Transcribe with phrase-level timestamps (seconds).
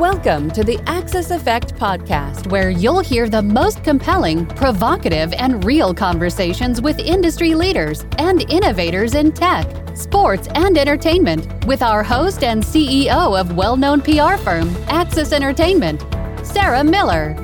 [0.00, 5.92] Welcome to the Axis Effect podcast, where you'll hear the most compelling, provocative, and real
[5.92, 12.62] conversations with industry leaders and innovators in tech, sports, and entertainment with our host and
[12.62, 16.00] CEO of well known PR firm, Axis Entertainment,
[16.46, 17.34] Sarah Miller.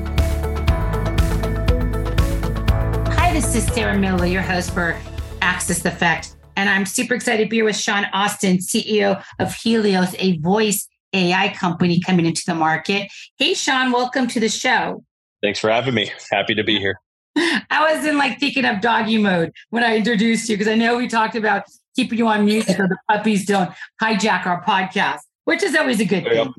[3.16, 4.98] Hi, this is Sarah Miller, your host for
[5.42, 6.36] Axis Effect.
[6.56, 10.88] And I'm super excited to be here with Sean Austin, CEO of Helios, a voice
[11.16, 13.10] AI company coming into the market.
[13.38, 15.02] Hey, Sean, welcome to the show.
[15.42, 16.10] Thanks for having me.
[16.30, 17.00] Happy to be here.
[17.36, 20.96] I was in like thinking of doggy mode when I introduced you because I know
[20.96, 25.62] we talked about keeping you on mute so the puppies don't hijack our podcast, which
[25.62, 26.52] is always a good thing.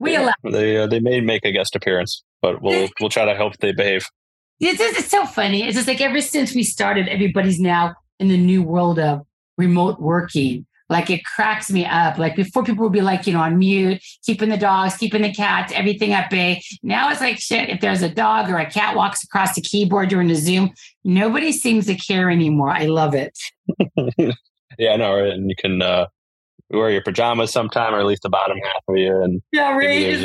[0.00, 0.32] We allow.
[0.44, 3.72] They uh, they may make a guest appearance, but we'll we'll try to help they
[3.72, 4.06] behave.
[4.60, 5.62] It's just, it's so funny.
[5.62, 9.22] It's just like ever since we started, everybody's now in the new world of
[9.56, 10.66] remote working.
[10.90, 12.16] Like it cracks me up.
[12.18, 15.32] Like before, people would be like, you know, on mute, keeping the dogs, keeping the
[15.32, 16.62] cats, everything at bay.
[16.82, 17.68] Now it's like shit.
[17.68, 20.72] If there's a dog or a cat walks across the keyboard during the Zoom,
[21.04, 22.70] nobody seems to care anymore.
[22.70, 23.38] I love it.
[24.78, 25.22] yeah, I know.
[25.24, 26.06] And you can uh,
[26.70, 30.18] wear your pajamas sometime, or at least the bottom half of you, and yeah, right.
[30.20, 30.24] There's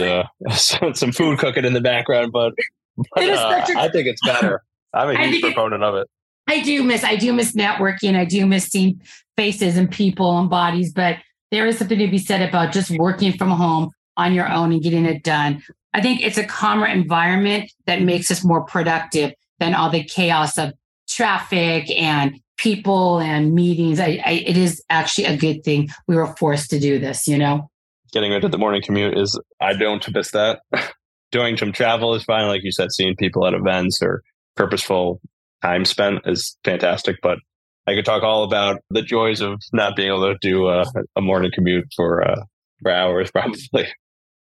[0.72, 2.54] uh, some food cooking in the background, but,
[3.16, 4.64] but uh, a- I think it's better.
[4.94, 6.08] I'm a huge proponent of it.
[6.48, 8.16] I do miss, I do miss networking.
[8.16, 9.02] I do miss seeing
[9.38, 11.18] faces and people and bodies, but
[11.52, 14.82] there is something to be said about just working from home on your own and
[14.82, 15.62] getting it done.
[15.94, 20.58] I think it's a calmer environment that makes us more productive than all the chaos
[20.58, 20.74] of
[21.08, 24.00] traffic and people and meetings.
[24.00, 27.38] I, I, it is actually a good thing we were forced to do this, you
[27.38, 27.70] know?
[28.12, 30.62] Getting rid of the morning commute is, I don't miss that.
[31.32, 32.48] Doing some travel is fine.
[32.48, 34.22] Like you said, seeing people at events or
[34.56, 35.20] purposeful
[35.64, 37.18] time spent is fantastic.
[37.24, 37.40] But
[37.88, 41.22] I could talk all about the joys of not being able to do a, a
[41.22, 42.44] morning commute for uh,
[42.82, 43.88] for hours, probably.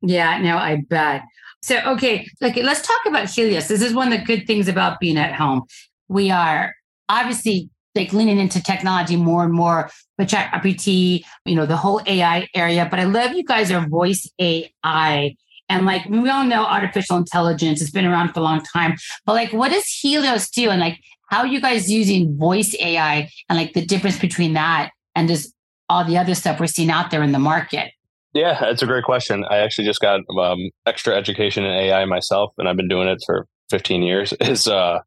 [0.01, 1.23] Yeah, no, I bet.
[1.63, 3.67] So, okay, like let's talk about Helios.
[3.67, 5.63] This is one of the good things about being at home.
[6.07, 6.73] We are
[7.07, 12.01] obviously like leaning into technology more and more, but chat ChatGPT, you know, the whole
[12.05, 12.87] AI area.
[12.89, 15.35] But I love you guys are voice AI.
[15.69, 18.95] And like we all know artificial intelligence has been around for a long time.
[19.25, 20.69] But like what does Helios do?
[20.69, 20.99] And like
[21.31, 25.53] how are you guys using voice AI and like the difference between that and just
[25.89, 27.91] all the other stuff we're seeing out there in the market?
[28.33, 29.45] Yeah, that's a great question.
[29.49, 33.19] I actually just got um, extra education in AI myself, and I've been doing it
[33.25, 34.33] for 15 years.
[34.41, 34.99] Is uh,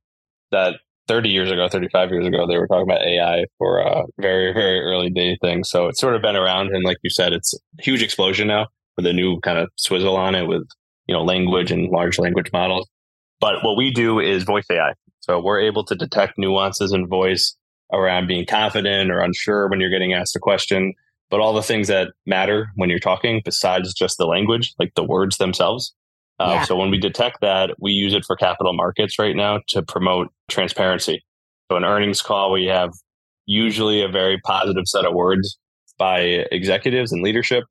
[0.51, 0.77] that
[1.09, 4.81] 30 years ago, 35 years ago, they were talking about AI for a very, very
[4.81, 5.63] early day thing.
[5.63, 6.75] So it's sort of been around.
[6.75, 10.17] And like you said, it's a huge explosion now with a new kind of swizzle
[10.17, 10.67] on it with,
[11.07, 12.89] you know, language and large language models.
[13.41, 14.95] But what we do is voice AI.
[15.25, 17.57] So we're able to detect nuances in voice
[17.91, 20.93] around being confident or unsure when you're getting asked a question,
[21.31, 25.05] but all the things that matter when you're talking besides just the language, like the
[25.05, 25.95] words themselves.
[26.39, 26.65] Uh, yeah.
[26.65, 30.29] So when we detect that, we use it for capital markets right now to promote
[30.51, 31.25] transparency.
[31.71, 32.91] So an earnings call, we have
[33.47, 35.59] usually a very positive set of words
[35.97, 36.19] by
[36.53, 37.65] executives and leadership.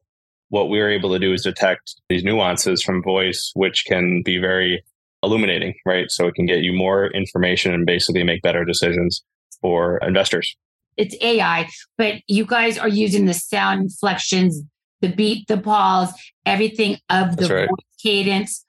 [0.50, 4.84] What we're able to do is detect these nuances from voice, which can be very
[5.24, 6.12] illuminating, right?
[6.12, 9.24] So it can get you more information and basically make better decisions
[9.62, 10.56] for investors.
[10.98, 14.62] It's AI, but you guys are using the sound inflections,
[15.02, 16.14] the beat, the pause,
[16.46, 17.70] everything of the right.
[18.02, 18.64] cadence.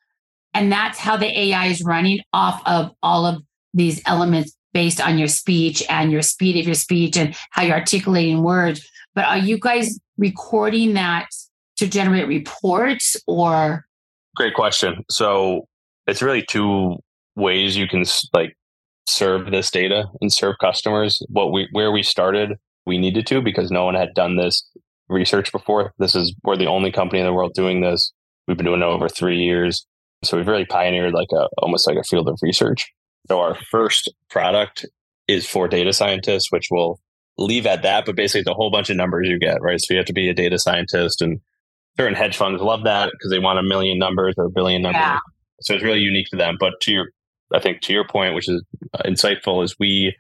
[0.55, 3.43] And that's how the AI is running off of all of
[3.75, 7.77] these elements based on your speech and your speed of your speech and how you're
[7.77, 8.89] articulating words.
[9.15, 11.29] But are you guys recording that
[11.77, 13.85] to generate reports or?
[14.37, 15.05] Great question.
[15.11, 15.69] So
[16.07, 16.97] it's really two
[17.37, 18.57] ways you can like
[19.07, 21.23] serve this data and serve customers.
[21.29, 22.53] What we where we started,
[22.87, 24.67] we needed to because no one had done this
[25.09, 25.93] research before.
[25.99, 28.13] This is we're the only company in the world doing this.
[28.47, 29.87] We've been doing it over three years.
[30.23, 32.91] So we've really pioneered like a almost like a field of research.
[33.29, 34.87] So our first product
[35.29, 37.01] is for data scientists, which will
[37.39, 39.81] leave at that, but basically it's a whole bunch of numbers you get, right?
[39.81, 41.41] So you have to be a data scientist and
[41.97, 45.01] certain hedge funds love that because they want a million numbers or a billion numbers.
[45.01, 45.19] Yeah.
[45.65, 46.57] So it's really unique to them.
[46.59, 47.07] But to your,
[47.53, 48.63] I think to your point, which is
[49.05, 50.15] insightful, is we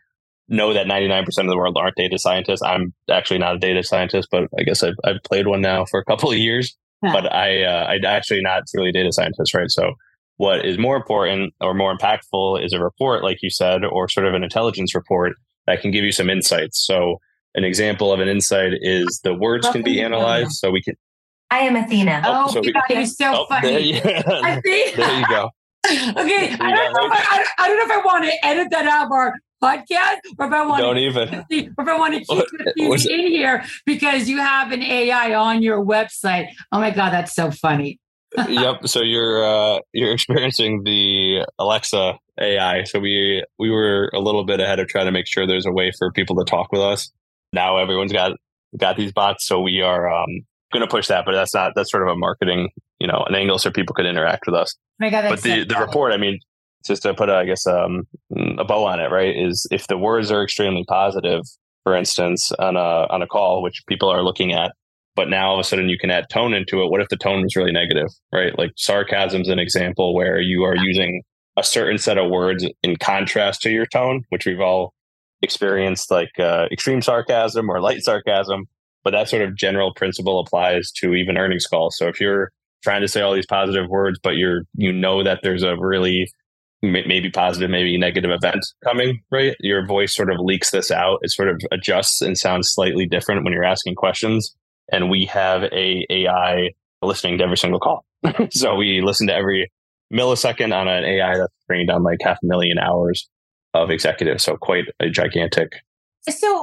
[0.48, 2.62] know that 99% of the world aren't data scientists.
[2.62, 6.00] I'm actually not a data scientist, but I guess I've, I've played one now for
[6.00, 6.76] a couple of years.
[7.02, 7.12] Yeah.
[7.12, 9.70] But I, uh, I actually not really a data scientist, right?
[9.70, 9.92] So
[10.36, 14.26] what is more important or more impactful is a report, like you said, or sort
[14.26, 15.34] of an intelligence report
[15.66, 16.84] that can give you some insights.
[16.84, 17.18] So
[17.54, 20.52] an example of an insight is the words can be analyzed.
[20.52, 20.94] So we can
[21.50, 22.22] I am Athena.
[22.24, 23.68] Oh, oh so you're so oh, funny.
[23.68, 24.96] There you, Athena.
[24.96, 25.50] there you go.
[25.86, 28.86] okay, I don't, know if I, I, don't know if I want to edit that
[28.86, 31.28] out of our podcast or if I want don't to, even
[31.78, 32.44] or if I want to keep
[32.76, 36.48] you in here because you have an AI on your website.
[36.72, 37.98] Oh my god, that's so funny.
[38.48, 38.86] yep.
[38.88, 42.84] So you're uh, you're experiencing the Alexa AI.
[42.84, 45.72] So we we were a little bit ahead of trying to make sure there's a
[45.72, 47.12] way for people to talk with us.
[47.52, 48.32] Now everyone's got
[48.76, 51.24] got these bots, so we are um, going to push that.
[51.24, 52.68] But that's not that's sort of a marketing
[53.00, 54.74] you know an angle so people could interact with us.
[55.02, 56.38] Oh God, but the the report, I mean,
[56.86, 58.06] just to put a, I guess um,
[58.58, 59.34] a bow on it, right?
[59.36, 61.42] Is if the words are extremely positive,
[61.82, 64.72] for instance, on a on a call, which people are looking at,
[65.16, 66.90] but now all of a sudden you can add tone into it.
[66.90, 68.56] What if the tone was really negative, right?
[68.58, 71.22] Like sarcasm is an example where you are using
[71.56, 74.92] a certain set of words in contrast to your tone, which we've all
[75.42, 78.66] experienced, like uh, extreme sarcasm or light sarcasm.
[79.04, 81.96] But that sort of general principle applies to even earnings calls.
[81.96, 82.50] So if you're
[82.82, 86.28] trying to say all these positive words, but you're you know that there's a really
[86.82, 89.56] maybe positive, maybe negative event coming, right?
[89.60, 91.18] Your voice sort of leaks this out.
[91.22, 94.54] It sort of adjusts and sounds slightly different when you're asking questions.
[94.92, 96.70] And we have a AI
[97.02, 98.04] listening to every single call.
[98.50, 99.70] so we listen to every
[100.12, 103.28] millisecond on an AI that's trained on like half a million hours
[103.72, 104.44] of executives.
[104.44, 105.72] So quite a gigantic
[106.28, 106.62] so.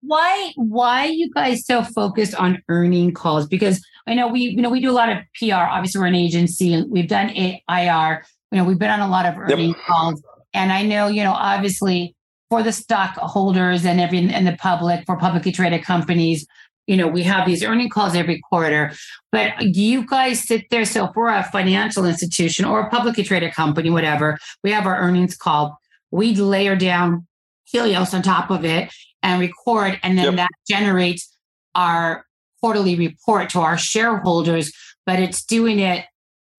[0.00, 3.46] Why why you guys so focused on earning calls?
[3.46, 5.54] Because I know we you know we do a lot of PR.
[5.54, 9.26] Obviously, we're an agency and we've done IR you know, we've been on a lot
[9.26, 9.78] of earning yep.
[9.86, 10.22] calls,
[10.54, 12.14] and I know, you know, obviously
[12.48, 16.46] for the stockholders and every and the public for publicly traded companies,
[16.86, 18.92] you know, we have these earning calls every quarter.
[19.30, 20.86] But you guys sit there.
[20.86, 25.36] So for a financial institution or a publicly traded company, whatever, we have our earnings
[25.36, 25.78] call.
[26.10, 27.26] We layer down
[27.70, 28.92] Helios on top of it
[29.22, 30.36] and record, and then yep.
[30.36, 31.36] that generates
[31.74, 32.24] our
[32.60, 34.72] quarterly report to our shareholders.
[35.06, 36.04] But it's doing it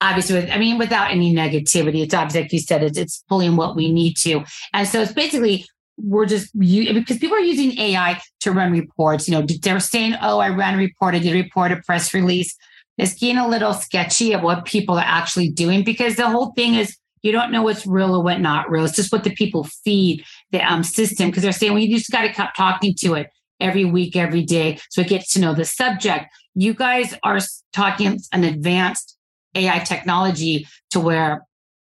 [0.02, 3.56] obviously, with, I mean, without any negativity, it's obviously, like you said, it's, it's pulling
[3.56, 4.44] what we need to.
[4.74, 5.66] And so it's basically,
[5.98, 9.28] we're just because people are using AI to run reports.
[9.28, 11.14] You know, they're saying, "Oh, I ran a report.
[11.14, 12.56] I did a report, a press release."
[12.98, 16.76] It's getting a little sketchy of what people are actually doing because the whole thing
[16.76, 18.86] is you don't know what's real or what not real.
[18.86, 22.12] It's just what the people feed the um, system because they're saying, "Well, you just
[22.12, 23.30] got to keep talking to it
[23.60, 27.40] every week, every day, so it gets to know the subject." You guys are
[27.74, 29.18] talking an advanced
[29.56, 31.46] AI technology to where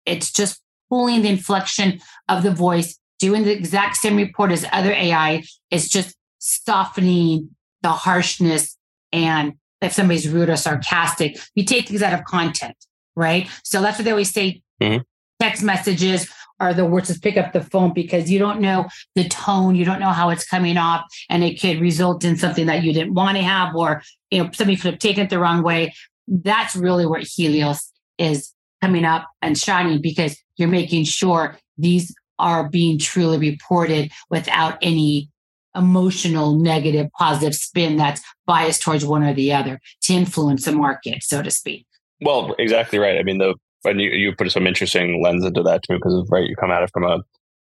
[0.05, 1.99] it's just pulling the inflection
[2.29, 5.43] of the voice, doing the exact same report as other AI.
[5.71, 7.49] It's just softening
[7.81, 8.77] the harshness.
[9.11, 12.75] And if somebody's rude or sarcastic, you take things out of content,
[13.15, 13.49] right?
[13.63, 14.61] So that's what they always say.
[14.81, 15.01] Mm-hmm.
[15.43, 16.31] Text messages
[16.61, 18.85] are the words to pick up the phone because you don't know
[19.15, 22.65] the tone, you don't know how it's coming off, and it could result in something
[22.67, 24.01] that you didn't want to have, or
[24.31, 25.93] you know, somebody could have taken it the wrong way.
[26.29, 32.69] That's really where Helios is coming up and shining because you're making sure these are
[32.69, 35.29] being truly reported without any
[35.75, 41.21] emotional negative positive spin that's biased towards one or the other to influence the market
[41.21, 41.85] so to speak.
[42.21, 43.19] Well exactly right.
[43.19, 43.55] I mean the
[43.85, 46.83] and you, you put some interesting lens into that too because right you come at
[46.83, 47.19] it from a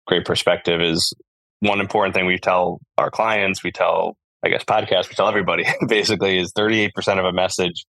[0.06, 1.12] great perspective is
[1.60, 5.64] one important thing we tell our clients we tell i guess podcasts we tell everybody
[5.88, 7.84] basically is 38% of a message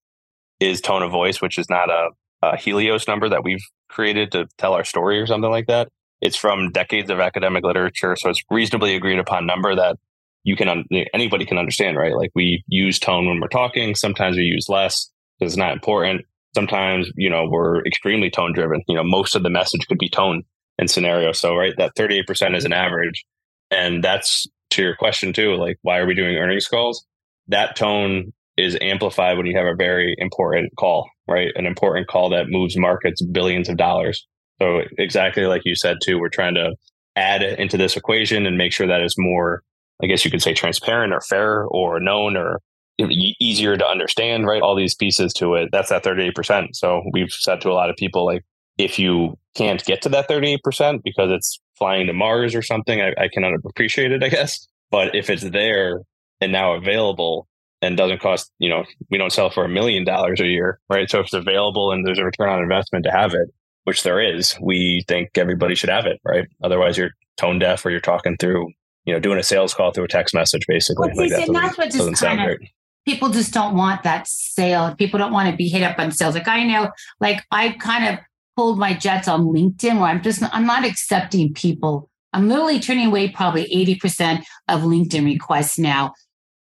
[0.61, 2.11] is tone of voice, which is not a,
[2.43, 5.89] a Helios number that we've created to tell our story or something like that.
[6.21, 9.97] It's from decades of academic literature, so it's reasonably agreed upon number that
[10.43, 12.17] you can un- anybody can understand, right?
[12.17, 13.95] Like we use tone when we're talking.
[13.95, 16.23] Sometimes we use less because it's not important.
[16.55, 18.83] Sometimes you know we're extremely tone driven.
[18.89, 20.43] You know most of the message could be tone
[20.79, 21.33] and scenario.
[21.33, 23.25] So right, that thirty eight percent is an average,
[23.71, 25.55] and that's to your question too.
[25.55, 27.05] Like why are we doing earnings calls?
[27.49, 31.49] That tone is amplified when you have a very important call, right?
[31.55, 34.27] An important call that moves markets billions of dollars.
[34.61, 36.75] So exactly like you said too, we're trying to
[37.15, 39.63] add into this equation and make sure that is more,
[40.03, 42.61] I guess you could say transparent or fair or known or
[42.99, 44.63] easier to understand, right?
[44.63, 45.71] All these pieces to it.
[45.73, 46.75] That's that 38%.
[46.75, 48.45] So we've said to a lot of people, like,
[48.77, 53.15] if you can't get to that 38% because it's flying to Mars or something, I,
[53.19, 54.67] I can appreciate it, I guess.
[54.91, 56.03] But if it's there
[56.41, 57.49] and now available,
[57.81, 61.09] and doesn't cost, you know, we don't sell for a million dollars a year, right?
[61.09, 63.49] So if it's available and there's a return on investment to have it,
[63.85, 66.47] which there is, we think everybody should have it, right?
[66.63, 68.69] Otherwise, you're tone deaf or you're talking through,
[69.05, 71.11] you know, doing a sales call through a text message, basically.
[71.15, 72.71] Well, like that that's what just kind of, great.
[73.09, 74.95] People just don't want that sale.
[74.97, 76.35] People don't want to be hit up on sales.
[76.35, 78.25] Like I know, like I kind of
[78.57, 82.11] pulled my jets on LinkedIn where I'm just, I'm not accepting people.
[82.33, 83.65] I'm literally turning away probably
[84.03, 86.13] 80% of LinkedIn requests now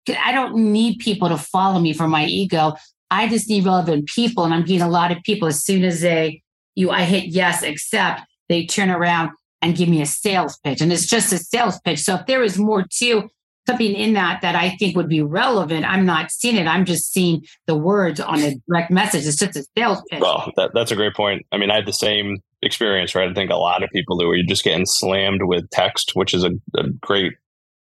[0.08, 2.74] I don't need people to follow me for my ego.
[3.10, 4.44] I just need relevant people.
[4.44, 6.42] And I'm getting a lot of people as soon as they,
[6.74, 9.30] you, I hit yes, accept, they turn around
[9.62, 10.80] and give me a sales pitch.
[10.80, 12.00] And it's just a sales pitch.
[12.00, 13.28] So if there is more to
[13.66, 15.84] something in that that I think would be relevant.
[15.84, 16.66] I'm not seeing it.
[16.66, 19.26] I'm just seeing the words on a direct message.
[19.26, 20.20] It's just a sales pitch.
[20.20, 21.46] Well, that, that's a great point.
[21.52, 23.30] I mean, I had the same experience, right?
[23.30, 26.34] I think a lot of people do where you're just getting slammed with text, which
[26.34, 27.32] is a, a great,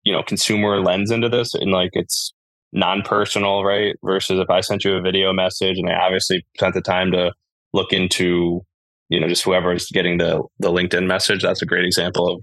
[0.03, 1.53] you know, consumer lens into this.
[1.53, 2.34] And like it's
[2.72, 3.96] non-personal, right?
[4.03, 7.34] Versus if I sent you a video message and I obviously spent the time to
[7.74, 8.62] look into,
[9.10, 11.44] you know, just whoever is getting the the LinkedIn message.
[11.44, 12.42] That's a great example of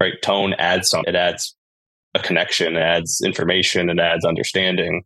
[0.00, 1.12] right tone adds something.
[1.12, 1.55] It adds
[2.20, 5.04] a connection, it adds information, it adds understanding.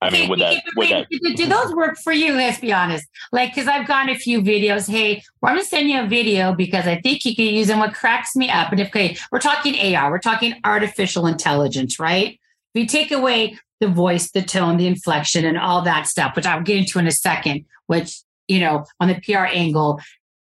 [0.00, 2.32] I mean, would that would that do those work for you?
[2.32, 3.06] Let's be honest.
[3.30, 4.88] Like, because I've gotten a few videos.
[4.88, 7.80] Hey, well, I'm gonna send you a video because I think you can use them.
[7.80, 12.40] What cracks me up, and if okay, we're talking AR, we're talking artificial intelligence, right?
[12.74, 16.46] If you take away the voice, the tone, the inflection, and all that stuff, which
[16.46, 20.00] I'll get into in a second, which you know, on the PR angle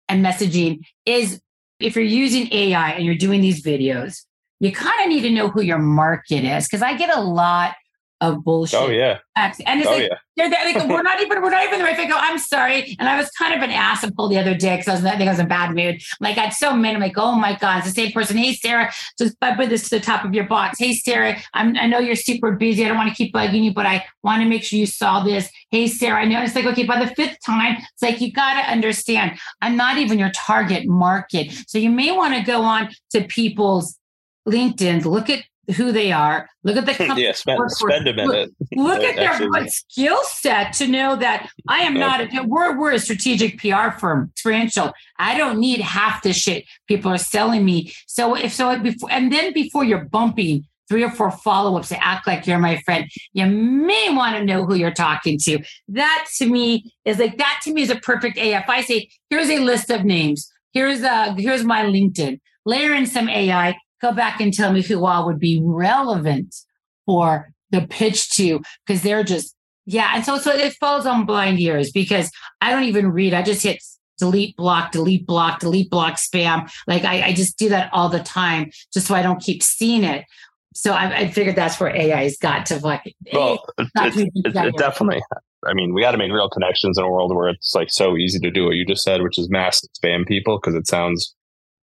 [0.09, 1.39] and messaging is
[1.79, 4.25] if you're using AI and you're doing these videos,
[4.63, 6.67] you kind of need to know who your market is.
[6.69, 7.75] Cause I get a lot
[8.21, 8.79] of bullshit.
[8.79, 9.19] Oh yeah.
[9.35, 9.51] And
[9.81, 10.17] it's oh, like, yeah.
[10.37, 12.07] they're, they're like, we're not even, we're not even the right fit.
[12.07, 12.95] Go, I'm sorry.
[12.97, 15.27] And I was kind of an asshole the other day because I was, I think
[15.27, 16.01] I was in a bad mood.
[16.21, 18.37] Like I had so many, I'm like, oh my God, it's the same person.
[18.37, 20.79] Hey, Sarah, just put this to the top of your box.
[20.79, 22.85] Hey, Sarah, I'm, I know you're super busy.
[22.85, 25.21] I don't want to keep bugging you, but I want to make sure you saw
[25.21, 25.49] this.
[25.69, 28.53] Hey, Sarah, I know it's like, okay, by the fifth time, it's like, you got
[28.53, 31.51] to understand, I'm not even your target market.
[31.67, 33.99] So you may want to go on to people's
[34.47, 35.43] LinkedIn, look at
[35.75, 36.49] who they are.
[36.63, 37.25] Look at the company.
[37.25, 38.51] yeah, spend, spend a minute.
[38.75, 42.21] Look, look at their skill set to know that I am not.
[42.21, 44.93] A, we're we're a strategic PR firm, experiential.
[45.17, 47.93] I don't need half the shit people are selling me.
[48.07, 52.05] So if so, before and then before you're bumping three or four follow ups to
[52.05, 55.63] act like you're my friend, you may want to know who you're talking to.
[55.87, 57.61] That to me is like that.
[57.63, 58.67] To me is a perfect AF.
[58.67, 60.51] I say here's a list of names.
[60.73, 62.41] Here's a here's my LinkedIn.
[62.65, 66.53] Layer in some AI go back and tell me who all would be relevant
[67.05, 69.55] for the pitch to, because they're just,
[69.85, 70.11] yeah.
[70.13, 72.29] And so, so it falls on blind ears because
[72.61, 73.33] I don't even read.
[73.33, 73.81] I just hit
[74.19, 76.71] delete block, delete block, delete block spam.
[76.85, 80.03] Like I, I just do that all the time just so I don't keep seeing
[80.03, 80.25] it.
[80.75, 83.15] So I, I figured that's where AI has got to like.
[83.31, 85.21] Well, it's, it's, it definitely.
[85.65, 88.17] I mean, we got to make real connections in a world where it's like so
[88.17, 91.35] easy to do what you just said, which is mass spam people because it sounds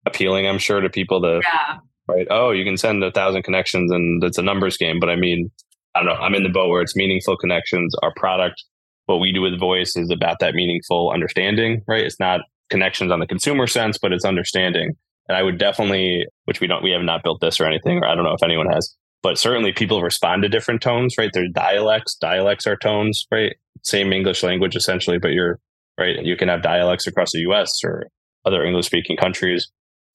[0.05, 0.45] appealing.
[0.45, 1.77] I'm sure to people to yeah
[2.07, 2.27] right?
[2.29, 4.99] Oh, you can send a thousand connections and it's a numbers game.
[4.99, 5.49] But I mean,
[5.95, 6.21] I don't know.
[6.21, 7.93] I'm in the boat where it's meaningful connections.
[8.01, 8.63] Our product,
[9.05, 12.03] what we do with voice is about that meaningful understanding, right?
[12.03, 14.93] It's not connections on the consumer sense, but it's understanding.
[15.27, 18.07] And I would definitely, which we don't, we have not built this or anything, or
[18.07, 21.29] I don't know if anyone has, but certainly people respond to different tones, right?
[21.33, 22.15] There's dialects.
[22.15, 23.55] Dialects are tones, right?
[23.83, 25.59] Same English language essentially, but you're
[25.99, 26.23] right.
[26.23, 28.07] You can have dialects across the US or
[28.45, 29.69] other English speaking countries.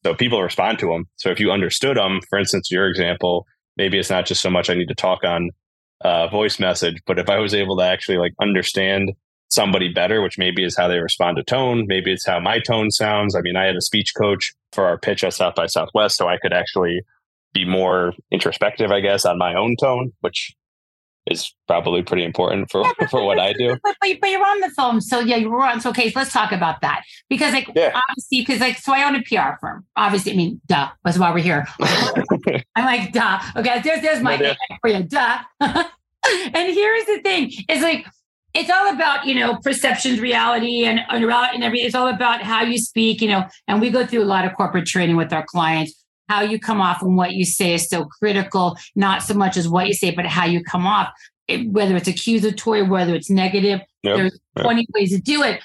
[0.05, 1.07] So people respond to them.
[1.17, 4.71] So if you understood them, for instance, your example, maybe it's not just so much
[4.71, 5.51] I need to talk on
[6.31, 9.13] voice message, but if I was able to actually like understand
[9.49, 12.91] somebody better, which maybe is how they respond to tone, maybe it's how my tone
[12.91, 13.35] sounds.
[13.35, 16.29] I mean, I had a speech coach for our pitch at South by Southwest, so
[16.29, 17.01] I could actually
[17.53, 20.55] be more introspective, I guess, on my own tone, which
[21.27, 23.79] is probably pretty important for, yeah, for what I do.
[23.83, 25.01] But, but, but, you're on the phone.
[25.01, 25.81] So yeah, you're on.
[25.81, 27.03] So okay, so let's talk about that.
[27.29, 28.01] Because like yeah.
[28.09, 29.85] obviously, because like so I own a PR firm.
[29.97, 31.67] Obviously, I mean, duh, that's why we're here.
[32.77, 33.41] I'm like, duh.
[33.57, 35.39] Okay, there's there's my no, for you, duh.
[35.61, 35.85] and
[36.55, 38.07] here's the thing: it's like
[38.55, 41.87] it's all about you know perceptions, reality, and and, and everything.
[41.87, 43.45] It's all about how you speak, you know.
[43.67, 46.81] And we go through a lot of corporate training with our clients how you come
[46.81, 50.11] off and what you say is so critical, not so much as what you say,
[50.11, 51.09] but how you come off,
[51.49, 53.81] it, whether it's accusatory, whether it's negative.
[54.03, 54.17] Yep.
[54.17, 54.65] There's yep.
[54.65, 55.63] 20 ways to do it.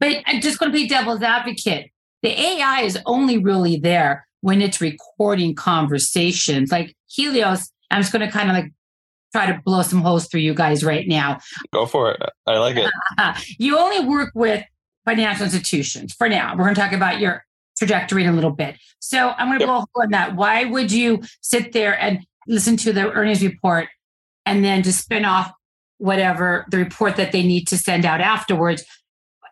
[0.00, 1.90] But I'm just going to be devil's advocate.
[2.22, 6.72] The AI is only really there when it's recording conversations.
[6.72, 8.72] Like Helios, I'm just going to kind of like
[9.32, 11.38] try to blow some holes through you guys right now.
[11.72, 12.20] Go for it.
[12.46, 12.90] I like it.
[13.58, 14.64] you only work with
[15.04, 16.54] financial institutions for now.
[16.56, 17.44] We're going to talk about your
[17.82, 18.76] trajectory in a little bit.
[19.00, 19.68] So I'm going to yep.
[19.68, 20.36] blow a hole in that.
[20.36, 23.88] Why would you sit there and listen to the earnings report
[24.46, 25.52] and then just spin off
[25.98, 28.84] whatever the report that they need to send out afterwards?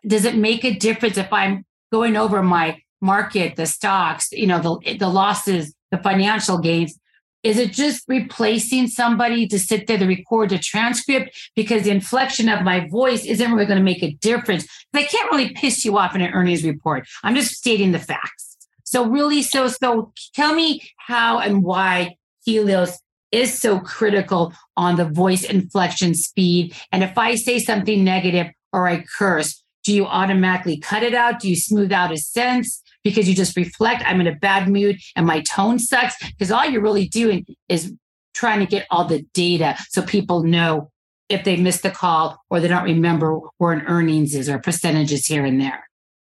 [0.07, 4.59] Does it make a difference if I'm going over my market, the stocks, you know,
[4.59, 6.97] the the losses, the financial gains?
[7.43, 12.49] Is it just replacing somebody to sit there to record the transcript because the inflection
[12.49, 14.67] of my voice isn't really going to make a difference?
[14.93, 17.07] They can't really piss you off in an earnings report.
[17.23, 18.57] I'm just stating the facts.
[18.83, 22.99] So really, so so tell me how and why Helios
[23.31, 26.75] is so critical on the voice inflection speed.
[26.91, 31.39] And if I say something negative or I curse, do you automatically cut it out?
[31.39, 32.83] Do you smooth out a sense?
[33.03, 36.15] Because you just reflect, I'm in a bad mood and my tone sucks.
[36.31, 37.93] Because all you're really doing is
[38.33, 40.91] trying to get all the data so people know
[41.29, 45.25] if they missed the call or they don't remember where an earnings is or percentages
[45.25, 45.87] here and there.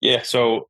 [0.00, 0.23] Yeah.
[0.23, 0.68] So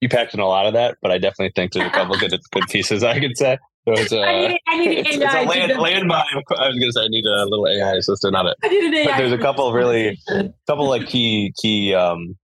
[0.00, 2.38] you packed in a lot of that, but I definitely think there's a couple good
[2.52, 3.58] good pieces I could say.
[3.84, 5.24] So it's, uh, I need, I need it's, AI.
[5.24, 6.42] it's a land, landmine.
[6.56, 8.56] I was gonna say I need a little AI assistant on it.
[8.62, 9.04] I need an AI.
[9.06, 10.20] But there's a couple of really
[10.68, 12.36] couple like key key um,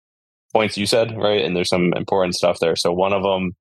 [0.52, 2.76] points you said right, and there's some important stuff there.
[2.76, 3.52] So one of them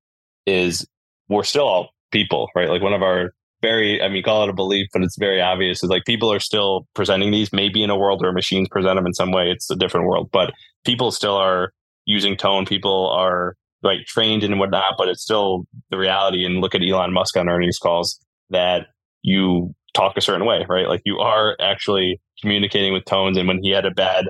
[0.46, 0.88] is
[1.30, 2.70] we're still all people, right?
[2.70, 5.84] Like one of our very, I mean, call it a belief, but it's very obvious
[5.84, 7.52] is like people are still presenting these.
[7.52, 10.30] Maybe in a world where machines present them in some way, it's a different world,
[10.32, 10.54] but
[10.86, 11.72] people still are
[12.06, 12.66] using tone.
[12.66, 16.46] People are like trained and whatnot, but it's still the reality.
[16.46, 18.88] And look at Elon Musk on earnings calls that
[19.24, 20.88] you talk a certain way, right?
[20.88, 23.38] Like you are actually communicating with tones.
[23.38, 24.30] And when he had a bad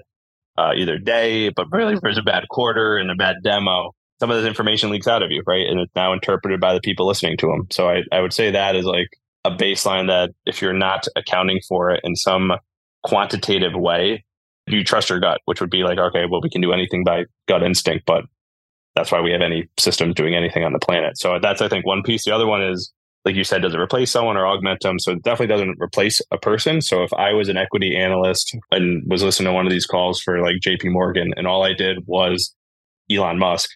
[0.58, 4.38] uh, either day, but really there's a bad quarter and a bad demo, some of
[4.38, 5.68] this information leaks out of you, right?
[5.68, 7.68] And it's now interpreted by the people listening to them.
[7.72, 9.10] So I, I would say that is like
[9.46, 12.52] a baseline that if you're not accounting for it in some
[13.04, 14.26] quantitative way,
[14.66, 17.26] you trust your gut, which would be like, okay, well, we can do anything by
[17.48, 18.26] gut instinct, but
[18.96, 21.18] that's why we have any systems doing anything on the planet.
[21.18, 22.26] So that's, I think, one piece.
[22.26, 22.92] The other one is,
[23.28, 25.00] like you said, does it replace someone or augment them?
[25.00, 26.80] So it definitely doesn't replace a person.
[26.80, 30.22] So if I was an equity analyst and was listening to one of these calls
[30.22, 32.56] for like JP Morgan and all I did was
[33.12, 33.70] Elon Musk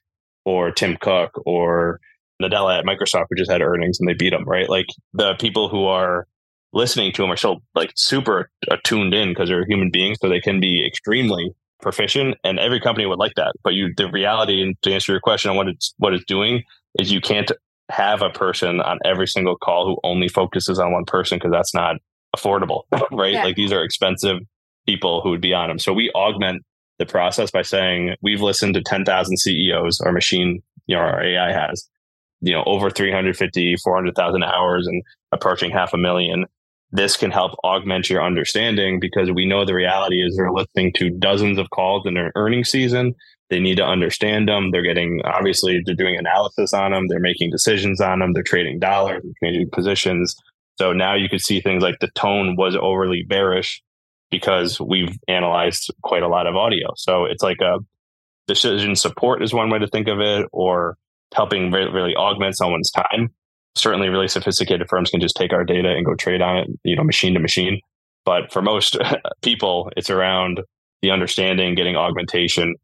[0.45, 1.99] or Tim Cook or
[2.41, 4.69] Nadella at Microsoft who just had earnings and they beat them, right?
[4.69, 6.27] Like the people who are
[6.71, 8.49] listening to them are still like super
[8.85, 10.17] tuned in because they're human beings.
[10.21, 13.51] So they can be extremely proficient and every company would like that.
[13.65, 16.63] But you, the reality and to answer your question on what it's, what it's doing
[16.97, 17.51] is you can't
[17.91, 21.73] have a person on every single call who only focuses on one person because that's
[21.73, 21.97] not
[22.35, 23.33] affordable, right?
[23.33, 23.43] Yeah.
[23.43, 24.39] Like these are expensive
[24.85, 25.79] people who would be on them.
[25.79, 26.63] So we augment
[26.99, 31.51] the process by saying we've listened to 10,000 CEOs, our machine, you know, our AI
[31.51, 31.87] has,
[32.41, 36.45] you know, over 350, 400,000 hours and approaching half a million
[36.91, 41.09] this can help augment your understanding because we know the reality is they're listening to
[41.09, 43.15] dozens of calls in their earnings season.
[43.51, 44.71] They need to understand them.
[44.71, 47.07] They're getting, obviously, they're doing analysis on them.
[47.07, 48.33] They're making decisions on them.
[48.33, 50.35] They're trading dollars, changing positions.
[50.79, 53.83] So now you could see things like the tone was overly bearish
[54.31, 56.87] because we've analyzed quite a lot of audio.
[56.95, 57.77] So it's like a
[58.47, 60.97] decision support is one way to think of it, or
[61.35, 63.29] helping really, really augment someone's time
[63.75, 66.95] certainly really sophisticated firms can just take our data and go trade on it, you
[66.95, 67.79] know, machine to machine.
[68.25, 68.97] But for most
[69.41, 70.61] people, it's around
[71.01, 72.75] the understanding, getting augmentation.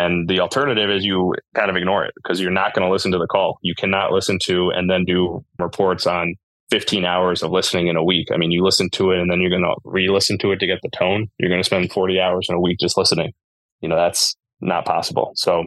[0.00, 3.12] And the alternative is you kind of ignore it because you're not going to listen
[3.12, 3.58] to the call.
[3.60, 6.36] You cannot listen to and then do reports on
[6.70, 8.28] 15 hours of listening in a week.
[8.32, 10.60] I mean, you listen to it and then you're going to re listen to it
[10.60, 11.26] to get the tone.
[11.38, 13.32] You're going to spend 40 hours in a week just listening.
[13.80, 15.32] You know, that's not possible.
[15.34, 15.64] So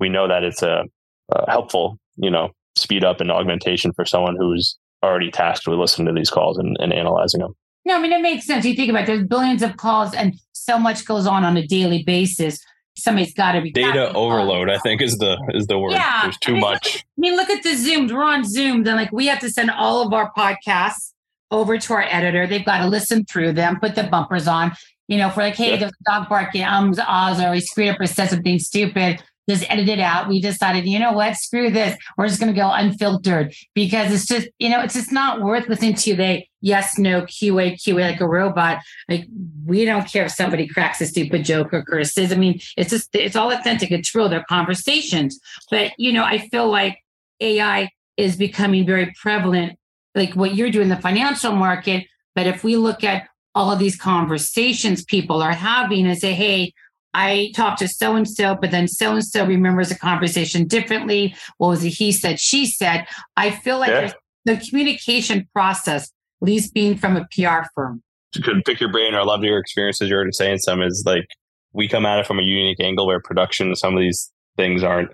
[0.00, 0.82] we know that it's a,
[1.30, 6.08] a helpful, you know, speed up and augmentation for someone who's already tasked with listening
[6.08, 7.54] to these calls and, and analyzing them.
[7.84, 8.64] No, I mean, it makes sense.
[8.64, 11.66] You think about it, there's billions of calls and so much goes on on a
[11.66, 12.60] daily basis.
[13.02, 14.70] Somebody's got to be data overload.
[14.70, 15.92] I think is the is the word.
[15.92, 16.96] Yeah, there's too I mean, much.
[16.96, 18.12] I mean, look at the Zooms.
[18.12, 18.84] We're on Zoom.
[18.84, 21.12] Then, like, we have to send all of our podcasts
[21.50, 22.46] over to our editor.
[22.46, 24.72] They've got to listen through them, put the bumpers on.
[25.08, 25.76] You know, for like, hey, yeah.
[25.76, 29.68] there's a dog barking, ums, ahs, or he screwed up or said something stupid just
[29.70, 30.28] edit it out.
[30.28, 31.96] We decided, you know what, screw this.
[32.16, 35.68] We're just going to go unfiltered because it's just, you know, it's just not worth
[35.68, 38.80] listening to the yes, no, QA, QA like a robot.
[39.08, 39.26] Like
[39.64, 42.32] we don't care if somebody cracks a stupid joke or curses.
[42.32, 43.90] I mean, it's just, it's all authentic.
[43.90, 44.28] It's real.
[44.28, 45.38] They're conversations.
[45.70, 46.98] But, you know, I feel like
[47.40, 49.78] AI is becoming very prevalent,
[50.14, 52.06] like what you're doing in the financial market.
[52.34, 56.72] But if we look at all of these conversations people are having and say, hey,
[57.14, 61.34] I talked to so and so, but then so and so remembers the conversation differently.
[61.58, 63.06] What was it he said, she said?
[63.36, 64.12] I feel like yeah.
[64.44, 68.02] the communication process, at least being from a PR firm.
[68.34, 70.08] You Could pick your brain or love your experiences.
[70.08, 71.26] You're already saying some is like
[71.72, 75.10] we come at it from a unique angle where production, some of these things aren't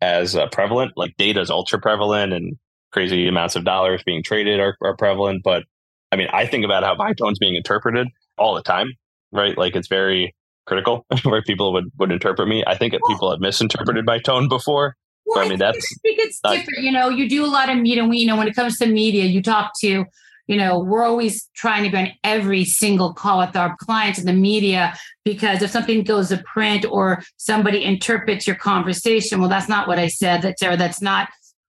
[0.00, 0.92] as uh, prevalent.
[0.96, 2.56] Like data is ultra prevalent and
[2.92, 5.42] crazy amounts of dollars being traded are, are prevalent.
[5.42, 5.64] But
[6.12, 8.06] I mean, I think about how my tone's being interpreted
[8.38, 8.88] all the time,
[9.32, 9.56] right?
[9.56, 10.34] Like it's very
[10.66, 12.64] critical where people would, would interpret me.
[12.66, 14.96] I think people have misinterpreted my tone before.
[15.26, 15.76] Well, I mean, that's.
[15.76, 16.82] I think it's different.
[16.84, 18.04] You know, you do a lot of media.
[18.04, 20.04] We, you know, when it comes to media, you talk to,
[20.46, 24.26] you know, we're always trying to be on every single call with our clients in
[24.26, 24.94] the media
[25.24, 29.98] because if something goes to print or somebody interprets your conversation, well, that's not what
[29.98, 30.42] I said.
[30.42, 31.28] That's or that's not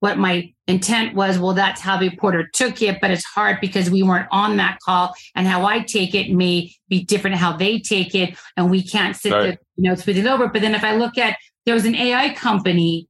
[0.05, 3.89] what my intent was well that's how the reporter took it but it's hard because
[3.89, 7.79] we weren't on that call and how i take it may be different how they
[7.79, 9.43] take it and we can't sit right.
[9.43, 11.95] there you know spit it over but then if i look at there was an
[11.95, 13.09] ai company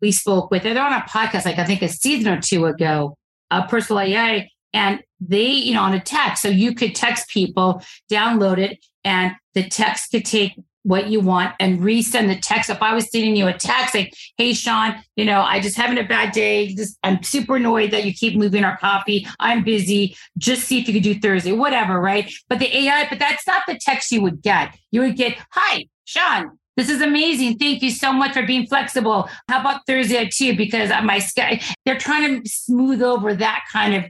[0.00, 3.14] we spoke with they're on a podcast like i think a season or two ago
[3.50, 6.42] a personal ai and they, you know, on a text.
[6.42, 11.54] So you could text people, download it, and the text could take what you want
[11.60, 12.70] and resend the text.
[12.70, 15.98] If I was sending you a text like, hey, Sean, you know, I just having
[15.98, 16.74] a bad day.
[16.74, 19.26] Just I'm super annoyed that you keep moving our coffee.
[19.38, 20.16] I'm busy.
[20.38, 22.32] Just see if you could do Thursday, whatever, right?
[22.48, 24.76] But the AI, but that's not the text you would get.
[24.90, 27.58] You would get, hi, Sean, this is amazing.
[27.58, 29.28] Thank you so much for being flexible.
[29.48, 30.56] How about Thursday at two?
[30.56, 34.04] Because my sky, they're trying to smooth over that kind of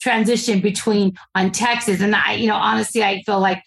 [0.00, 2.00] transition between on Texas.
[2.00, 3.64] And I, you know, honestly, I feel like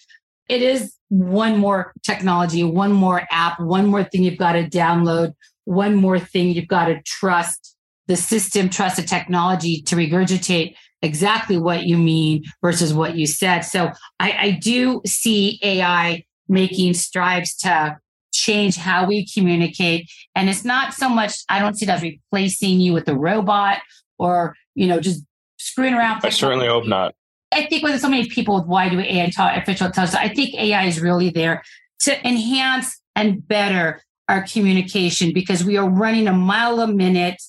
[0.51, 5.33] it is one more technology, one more app, one more thing you've got to download,
[5.63, 11.57] one more thing you've got to trust the system, trust the technology to regurgitate exactly
[11.57, 13.61] what you mean versus what you said.
[13.61, 17.97] So I, I do see AI making strides to
[18.33, 20.11] change how we communicate.
[20.35, 23.77] And it's not so much, I don't see it as replacing you with a robot
[24.19, 25.23] or, you know, just
[25.57, 26.25] screwing around.
[26.25, 27.15] I certainly hope not.
[27.51, 30.55] I think with so many people with why do AI and artificial intelligence, I think
[30.55, 31.63] AI is really there
[32.01, 37.41] to enhance and better our communication because we are running a mile a minute,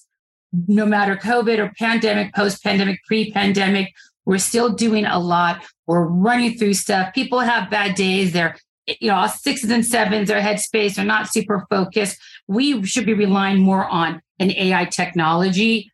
[0.67, 3.93] no matter COVID or pandemic, post pandemic, pre pandemic.
[4.25, 5.65] We're still doing a lot.
[5.87, 7.15] We're running through stuff.
[7.15, 8.33] People have bad days.
[8.33, 8.57] They're,
[9.01, 12.19] you know, sixes and sevens, their headspace they're not super focused.
[12.49, 15.91] We should be relying more on an AI technology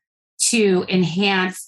[0.49, 1.68] to enhance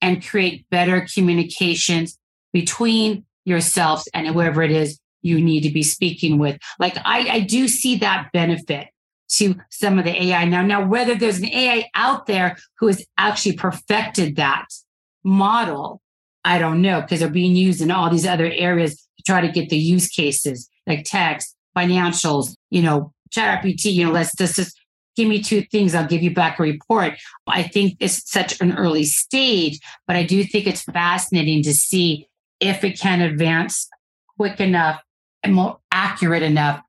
[0.00, 2.18] and create better communications
[2.52, 6.58] between yourselves and whoever it is you need to be speaking with.
[6.78, 8.88] Like I, I do see that benefit
[9.30, 10.62] to some of the AI now.
[10.62, 14.66] Now, whether there's an AI out there who has actually perfected that
[15.24, 16.00] model,
[16.44, 19.52] I don't know because they're being used in all these other areas to try to
[19.52, 24.77] get the use cases like text, financials, you know, ChatGPT, you know, let's just
[25.18, 27.14] give me two things, I'll give you back a report.
[27.48, 32.28] I think it's such an early stage, but I do think it's fascinating to see
[32.60, 33.88] if it can advance
[34.36, 35.02] quick enough
[35.42, 36.80] and more accurate enough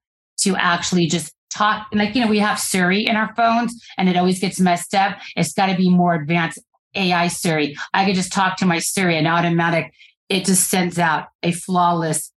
[0.42, 1.88] to actually just talk.
[1.92, 5.18] Like, you know, we have Siri in our phones and it always gets messed up.
[5.36, 6.60] It's got to be more advanced
[6.94, 7.76] AI Siri.
[7.96, 9.92] I could just talk to my Siri and automatic,
[10.30, 12.32] it just sends out a flawless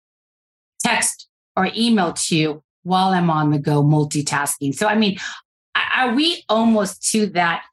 [0.86, 4.76] text or email to you while I'm on the go multitasking.
[4.76, 5.18] So, I mean,
[5.76, 7.64] are we almost to that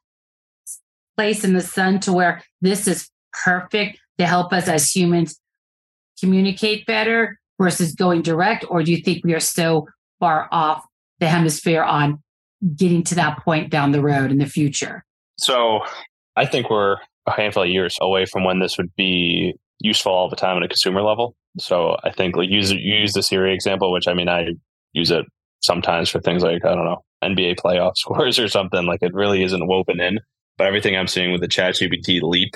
[1.15, 3.09] place in the sun to where this is
[3.43, 5.39] perfect to help us as humans
[6.19, 8.65] communicate better versus going direct?
[8.69, 9.87] Or do you think we are so
[10.19, 10.85] far off
[11.19, 12.21] the hemisphere on
[12.75, 15.03] getting to that point down the road in the future?
[15.39, 15.81] So
[16.35, 20.29] I think we're a handful of years away from when this would be useful all
[20.29, 21.35] the time at a consumer level.
[21.59, 24.47] So I think like use use the Siri example, which I mean I
[24.93, 25.25] use it
[25.61, 28.85] sometimes for things like I don't know NBA playoff scores or something.
[28.85, 30.19] Like it really isn't woven in.
[30.57, 32.55] But everything I'm seeing with the ChatGPT leap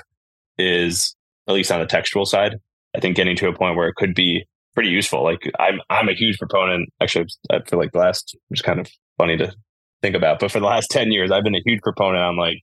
[0.57, 1.15] is
[1.47, 2.55] at least on the textual side.
[2.95, 5.23] I think getting to a point where it could be pretty useful.
[5.23, 6.89] Like I'm I'm a huge proponent.
[7.01, 9.53] Actually, I feel like the last it's kind of funny to
[10.01, 12.57] think about, but for the last ten years, I've been a huge proponent on like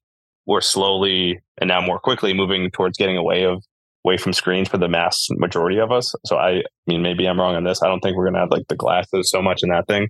[0.46, 3.62] we're slowly and now more quickly moving towards getting away of
[4.04, 6.14] away from screens for the mass majority of us.
[6.24, 7.82] So I, I mean, maybe I'm wrong on this.
[7.82, 10.08] I don't think we're gonna have like the glasses so much in that thing.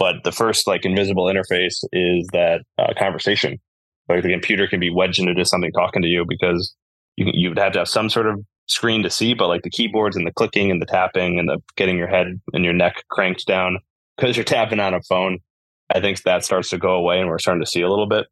[0.00, 3.60] But the first like invisible interface is that uh, conversation.
[4.08, 6.74] Like the computer can be wedged into something talking to you because
[7.16, 9.68] you you would have to have some sort of screen to see, but like the
[9.68, 13.04] keyboards and the clicking and the tapping and the getting your head and your neck
[13.10, 13.78] cranked down
[14.16, 15.38] because you're tapping on a phone.
[15.94, 18.26] I think that starts to go away and we're starting to see a little bit.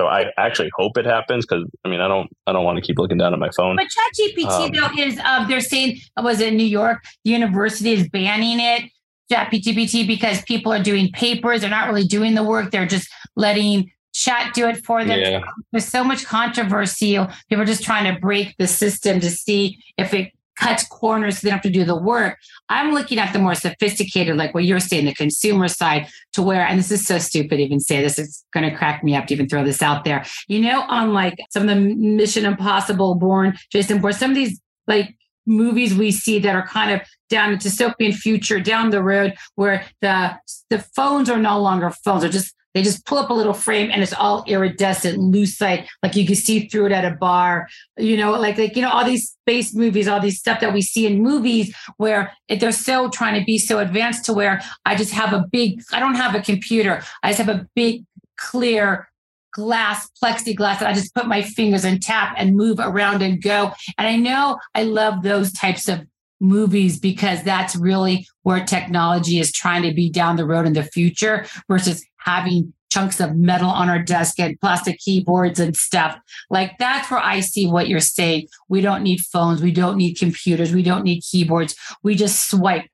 [0.00, 2.82] So I actually hope it happens because I mean I don't I don't want to
[2.82, 3.76] keep looking down at my phone.
[3.76, 8.08] But ChatGPT um, though is um, they're saying was it New York the University is
[8.08, 8.90] banning it
[9.32, 11.60] ChatGPT because people are doing papers.
[11.60, 12.70] They're not really doing the work.
[12.70, 15.18] They're just letting chat do it for them.
[15.18, 15.40] Yeah.
[15.70, 17.18] There's so much controversy.
[17.48, 21.46] People are just trying to break the system to see if it cuts corners so
[21.46, 22.38] they don't have to do the work.
[22.68, 26.66] I'm looking at the more sophisticated, like what you're saying, the consumer side, to where,
[26.66, 29.26] and this is so stupid to even say this, it's going to crack me up
[29.26, 30.24] to even throw this out there.
[30.48, 34.60] You know, on like some of the Mission Impossible, Bourne, Jason Bourne, some of these
[34.86, 39.34] like movies we see that are kind of down a dystopian future down the road
[39.54, 40.36] where the
[40.70, 42.22] the phones are no longer phones.
[42.22, 46.16] They're just they just pull up a little frame and it's all iridescent, lucite, like
[46.16, 47.68] you can see through it at a bar.
[47.98, 50.80] You know, like like you know all these space movies, all these stuff that we
[50.80, 55.12] see in movies where they're so trying to be so advanced to where I just
[55.12, 55.82] have a big.
[55.92, 57.02] I don't have a computer.
[57.22, 58.04] I just have a big
[58.38, 59.08] clear
[59.52, 63.72] glass, plexiglass that I just put my fingers and tap and move around and go.
[63.98, 66.00] And I know I love those types of
[66.40, 70.82] movies because that's really where technology is trying to be down the road in the
[70.82, 76.18] future versus having chunks of metal on our desk and plastic keyboards and stuff.
[76.50, 78.48] Like that's where I see what you're saying.
[78.68, 79.62] We don't need phones.
[79.62, 80.74] We don't need computers.
[80.74, 81.74] We don't need keyboards.
[82.02, 82.86] We just swipe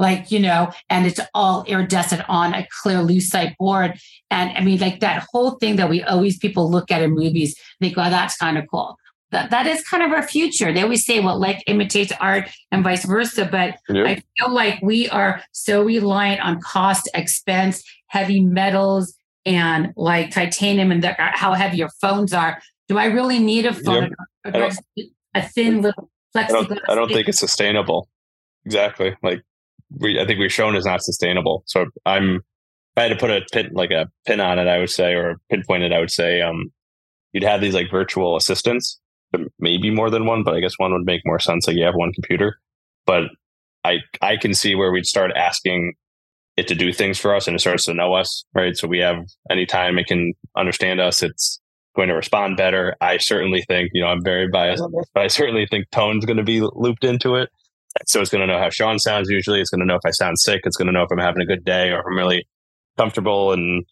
[0.00, 4.00] like, you know, and it's all iridescent on a clear lucite board.
[4.30, 7.54] And I mean, like that whole thing that we always people look at in movies,
[7.80, 8.96] they go, oh, that's kind of cool.
[9.30, 10.72] That, that is kind of our future.
[10.72, 13.44] They always say, well, like imitates art and vice versa.
[13.44, 13.76] But.
[13.88, 20.90] I feel like we are so reliant on cost, expense, heavy metals, and like titanium
[20.90, 22.60] and the, uh, how heavy your phones are.
[22.88, 24.14] Do I really need a phone?
[24.44, 26.48] A thin little plexiglass?
[26.48, 28.08] I don't, I don't think it's sustainable.
[28.64, 29.14] Exactly.
[29.22, 29.42] Like
[29.98, 31.62] we, I think we've shown is not sustainable.
[31.66, 32.42] So I'm, if
[32.96, 35.40] I had to put a pin, like a pin on it, I would say, or
[35.50, 36.72] pinpoint it, I would say, um,
[37.32, 39.00] you'd have these like virtual assistants,
[39.58, 41.66] maybe more than one, but I guess one would make more sense.
[41.66, 42.58] Like you have one computer,
[43.06, 43.24] but
[43.84, 45.94] I, I can see where we'd start asking
[46.56, 48.76] it to do things for us and it starts to know us, right?
[48.76, 51.60] So we have anytime it can understand us, it's
[51.96, 52.96] going to respond better.
[53.00, 54.82] I certainly think, you know, I'm very biased,
[55.14, 57.50] but I certainly think tone's going to be looped into it.
[58.06, 59.60] So it's going to know how Sean sounds usually.
[59.60, 60.62] It's going to know if I sound sick.
[60.64, 62.46] It's going to know if I'm having a good day or if I'm really
[62.96, 63.84] comfortable and,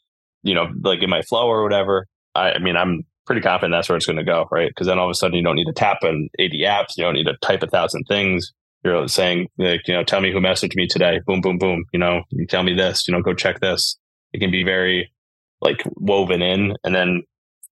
[0.42, 2.06] you know, like in my flow or whatever.
[2.34, 4.70] I, I mean, I'm pretty confident that's where it's going to go, right?
[4.70, 6.96] Because then all of a sudden you don't need to tap on 80 apps.
[6.96, 8.52] You don't need to type a thousand things.
[8.84, 11.20] You're saying, like, you know, tell me who messaged me today.
[11.26, 11.84] Boom, boom, boom.
[11.92, 13.98] You know, you tell me this, you know, go check this.
[14.32, 15.12] It can be very
[15.60, 16.76] like woven in.
[16.84, 17.22] And then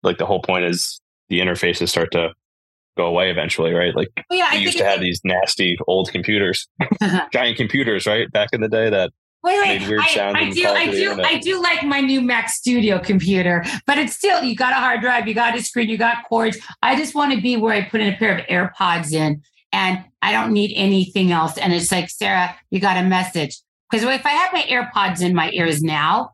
[0.03, 2.33] like the whole point is the interfaces start to
[2.97, 3.95] go away eventually, right?
[3.95, 6.67] Like well, yeah, we used to have these nasty old computers,
[7.33, 8.31] giant computers, right?
[8.31, 9.11] Back in the day that
[9.43, 9.81] Wait, wait.
[9.99, 14.13] I, I do, I do, I do like my new Mac Studio computer, but it's
[14.13, 16.59] still you got a hard drive, you got a screen, you got cords.
[16.83, 20.03] I just want to be where I put in a pair of AirPods in, and
[20.21, 21.57] I don't need anything else.
[21.57, 25.33] And it's like, Sarah, you got a message because if I have my AirPods in
[25.33, 26.33] my ears now,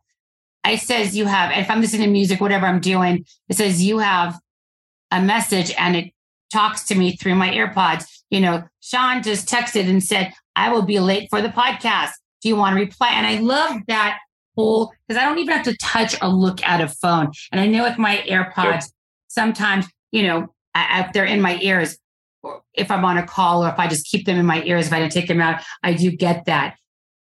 [0.67, 1.57] it says you have.
[1.57, 4.37] If I'm listening to music, whatever I'm doing, it says you have
[5.11, 6.13] a message, and it
[6.51, 8.05] talks to me through my AirPods.
[8.29, 12.11] You know, Sean just texted and said, I will be late for the podcast.
[12.41, 13.09] Do you want to reply?
[13.11, 14.19] And I love that
[14.55, 17.31] whole because I don't even have to touch a look at a phone.
[17.51, 18.85] And I know with my AirPods,
[19.27, 21.97] sometimes, you know, if they're in my ears,
[22.73, 24.93] if I'm on a call or if I just keep them in my ears, if
[24.93, 26.77] I don't take them out, I do get that,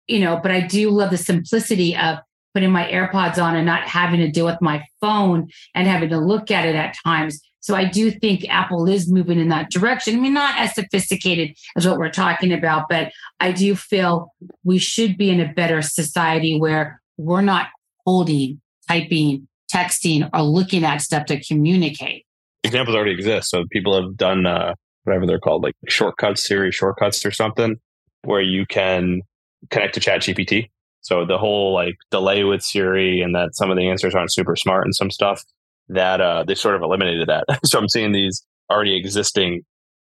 [0.07, 2.19] you know, but I do love the simplicity of
[2.53, 6.19] putting my AirPods on and not having to deal with my phone and having to
[6.19, 10.15] look at it at times so I do think Apple is moving in that direction.
[10.15, 14.77] I mean, not as sophisticated as what we're talking about, but I do feel we
[14.77, 17.69] should be in a better society where we're not
[18.05, 22.27] holding, typing, texting, or looking at stuff to communicate.
[22.65, 23.49] Examples already exist.
[23.49, 24.75] So people have done uh,
[25.05, 27.77] whatever they're called, like shortcuts, Siri shortcuts or something,
[28.25, 29.23] where you can
[29.71, 30.69] connect to Chat GPT.
[31.01, 34.55] So the whole like delay with Siri and that some of the answers aren't super
[34.55, 35.43] smart and some stuff
[35.89, 37.45] that uh, they sort of eliminated that.
[37.65, 39.65] so I'm seeing these already existing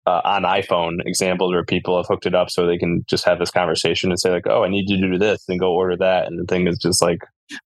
[0.06, 3.40] uh, on iPhone examples where people have hooked it up so they can just have
[3.40, 5.96] this conversation and say like, "Oh, I need you to do this," and go order
[5.98, 7.20] that, and the thing is just like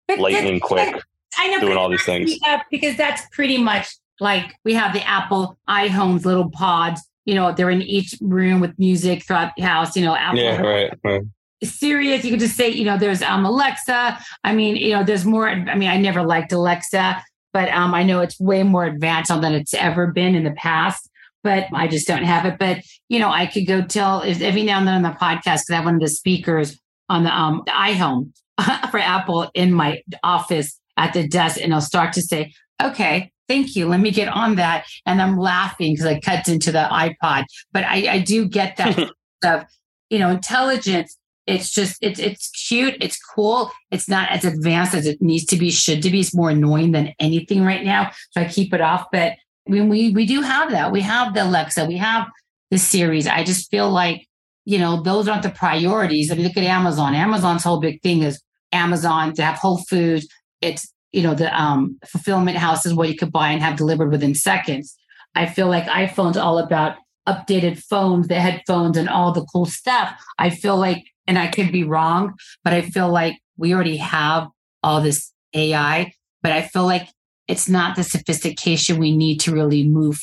[0.07, 1.01] but lightning quick,
[1.37, 2.37] I know, doing all these things.
[2.71, 3.87] because that's pretty much
[4.19, 7.01] like we have the Apple iHomes little pods.
[7.25, 9.95] You know, they're in each room with music throughout the house.
[9.95, 10.39] You know, Apple.
[10.39, 10.93] Yeah, right.
[11.03, 11.21] right.
[11.63, 14.19] Serious, you could just say, you know, there's um Alexa.
[14.43, 15.47] I mean, you know, there's more.
[15.47, 19.53] I mean, I never liked Alexa but um, I know it's way more advanced than
[19.53, 21.09] it's ever been in the past.
[21.43, 22.57] But I just don't have it.
[22.57, 25.69] But you know, I could go tell every now and then on the podcast because
[25.71, 28.31] I have one of the speakers on the um the iHome
[28.91, 33.75] for Apple in my office at the desk, and I'll start to say, "Okay, thank
[33.75, 33.87] you.
[33.87, 37.43] Let me get on that." And I'm laughing because I cut into the iPod.
[37.73, 38.97] But I, I do get that
[39.43, 39.65] of
[40.09, 42.95] you know intelligence it's just it's it's cute.
[43.01, 43.71] It's cool.
[43.91, 46.21] It's not as advanced as it needs to be should to be.
[46.21, 48.11] It's more annoying than anything right now.
[48.31, 49.07] So i keep it off.
[49.11, 49.33] But
[49.67, 50.91] mean, we we do have that.
[50.91, 51.85] We have the alexa.
[51.85, 52.27] We have
[52.71, 53.27] the series.
[53.27, 54.27] I just feel like
[54.65, 56.31] you know those aren't the priorities.
[56.31, 57.13] I mean look at amazon.
[57.13, 60.27] Amazon's whole big thing is amazon to have whole foods.
[60.61, 64.11] It's you know the um, fulfillment house is what you could buy and have delivered
[64.11, 64.95] within seconds.
[65.35, 70.13] I feel like iphone's all about updated phones the headphones and all the cool stuff.
[70.37, 72.33] I feel like and I could be wrong,
[72.63, 74.47] but I feel like we already have
[74.81, 77.07] all this AI, but I feel like
[77.47, 80.21] it's not the sophistication we need to really move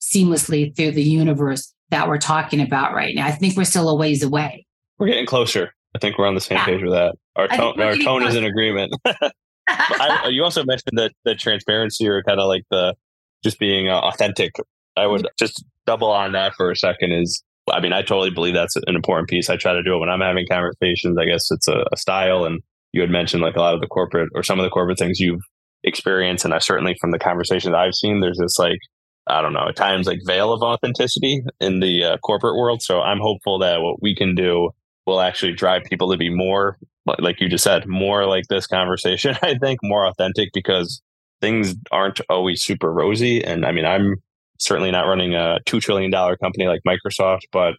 [0.00, 3.26] seamlessly through the universe that we're talking about right now.
[3.26, 4.66] I think we're still a ways away.
[4.98, 5.72] We're getting closer.
[5.94, 6.64] I think we're on the same yeah.
[6.64, 7.14] page with that.
[7.36, 8.94] Our tone, our tone is in agreement.
[9.68, 12.94] I, you also mentioned that the transparency or kind of like the
[13.42, 14.52] just being uh, authentic.
[14.96, 17.12] I would just double on that for a second.
[17.12, 19.50] Is I mean, I totally believe that's an important piece.
[19.50, 21.18] I try to do it when I'm having conversations.
[21.18, 22.60] I guess it's a, a style and
[22.92, 25.20] you had mentioned like a lot of the corporate or some of the corporate things
[25.20, 25.42] you've
[25.84, 26.44] experienced.
[26.44, 28.78] And I certainly from the conversations I've seen, there's this like,
[29.26, 32.82] I don't know, at times like veil of authenticity in the uh, corporate world.
[32.82, 34.70] So I'm hopeful that what we can do
[35.06, 36.78] will actually drive people to be more,
[37.18, 39.36] like you just said, more like this conversation.
[39.42, 41.02] I think more authentic because
[41.40, 43.44] things aren't always super rosy.
[43.44, 44.16] And I mean, I'm
[44.58, 47.74] certainly not running a $2 trillion company like Microsoft, but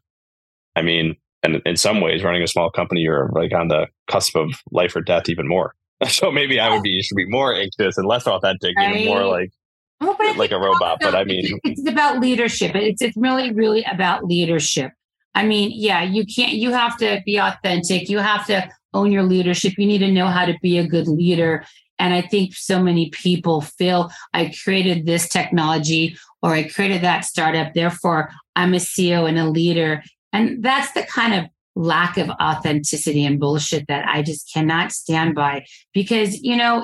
[0.75, 4.35] I mean, and in some ways, running a small company, you're like on the cusp
[4.35, 5.73] of life or death even more.
[6.09, 8.95] So maybe I would be you should be more anxious and less authentic, right.
[8.97, 9.51] even more like
[9.99, 10.99] well, like a robot.
[11.01, 12.75] But I mean, it's about leadership.
[12.75, 14.91] It's it's really really about leadership.
[15.33, 16.53] I mean, yeah, you can't.
[16.53, 18.09] You have to be authentic.
[18.09, 19.73] You have to own your leadership.
[19.77, 21.65] You need to know how to be a good leader.
[21.99, 27.25] And I think so many people feel I created this technology or I created that
[27.25, 27.73] startup.
[27.73, 30.03] Therefore, I'm a CEO and a leader.
[30.33, 31.45] And that's the kind of
[31.75, 36.81] lack of authenticity and bullshit that I just cannot stand by because, you know,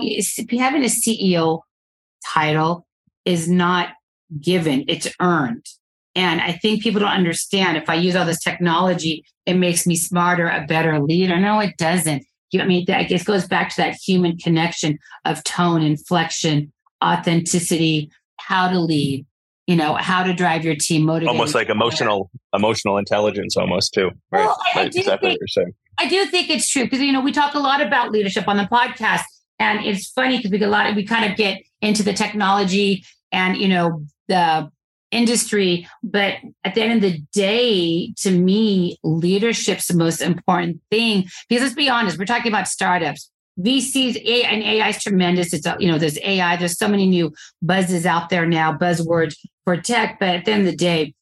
[0.51, 1.61] having a CEO
[2.25, 2.85] title
[3.25, 3.89] is not
[4.39, 5.65] given, it's earned.
[6.15, 9.95] And I think people don't understand if I use all this technology, it makes me
[9.95, 11.39] smarter, a better leader.
[11.39, 12.23] No, it doesn't.
[12.55, 16.71] I mean, I guess it goes back to that human connection of tone, inflection,
[17.03, 19.25] authenticity, how to lead,
[19.67, 21.29] you know, how to drive your team, motivate.
[21.29, 24.11] Almost like emotional, emotional intelligence, almost too.
[24.31, 24.45] Right?
[24.45, 25.39] Well, I, I do think,
[25.99, 28.57] I do think it's true because you know we talk a lot about leadership on
[28.57, 29.23] the podcast,
[29.59, 30.93] and it's funny because we get a lot.
[30.95, 34.69] We kind of get into the technology and you know the
[35.11, 35.87] industry.
[36.03, 41.29] But at the end of the day, to me, leadership's the most important thing.
[41.47, 43.29] Because let's be honest, we're talking about startups.
[43.59, 45.53] VCs AI, and AI is tremendous.
[45.53, 46.55] It's uh, you know there's AI.
[46.57, 49.35] There's so many new buzzes out there now, buzzwords
[49.65, 50.19] for tech.
[50.19, 51.13] But at the end of the day,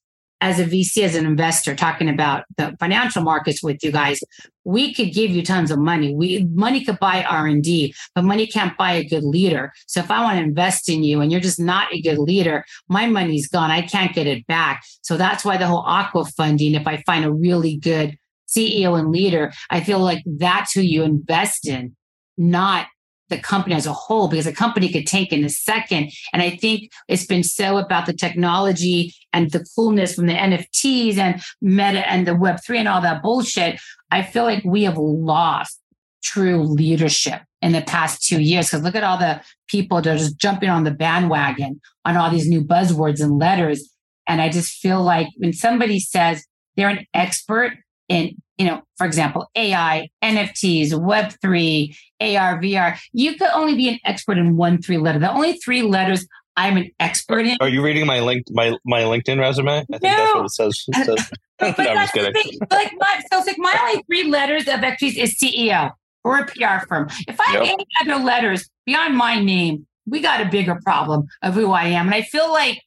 [0.41, 4.19] as a VC, as an investor, talking about the financial markets with you guys,
[4.63, 6.15] we could give you tons of money.
[6.15, 9.71] We money could buy R and D, but money can't buy a good leader.
[9.87, 12.65] So if I want to invest in you and you're just not a good leader,
[12.89, 13.69] my money's gone.
[13.69, 14.83] I can't get it back.
[15.01, 16.73] So that's why the whole aqua funding.
[16.73, 18.17] If I find a really good
[18.47, 21.95] CEO and leader, I feel like that's who you invest in,
[22.37, 22.87] not
[23.31, 26.11] the company as a whole because a company could take in a second.
[26.33, 31.17] And I think it's been so about the technology and the coolness from the NFTs
[31.17, 33.79] and meta and the Web3 and all that bullshit.
[34.11, 35.79] I feel like we have lost
[36.21, 38.67] true leadership in the past two years.
[38.67, 42.29] Because look at all the people that are just jumping on the bandwagon on all
[42.29, 43.89] these new buzzwords and letters.
[44.27, 47.73] And I just feel like when somebody says they're an expert
[48.07, 53.97] in you know, for example, AI, NFTs, Web3, AR, VR, you could only be an
[54.05, 55.17] expert in one three letter.
[55.17, 57.57] The only three letters I'm an expert in.
[57.59, 59.79] Are you reading my link my my LinkedIn resume?
[59.79, 60.09] I think no.
[60.09, 60.85] that's what it says.
[60.89, 61.31] It says.
[61.59, 62.33] but, no, I'm just kidding.
[62.69, 65.91] Like my, so it's like my only three letters of expertise is CEO
[66.23, 67.07] or a PR firm.
[67.27, 67.63] If I yep.
[67.63, 71.85] have any other letters beyond my name, we got a bigger problem of who I
[71.85, 72.05] am.
[72.05, 72.83] And I feel like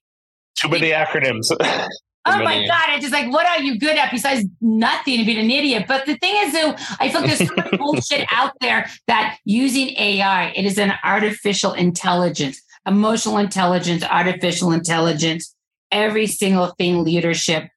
[0.61, 1.51] too many acronyms.
[2.27, 2.89] Oh my God.
[2.89, 5.85] I just like, what are you good at besides nothing and being an idiot?
[5.87, 9.39] But the thing is, though, I feel like there's so much bullshit out there that
[9.45, 15.55] using AI, it is an artificial intelligence, emotional intelligence, artificial intelligence,
[15.93, 17.69] every single thing, leadership,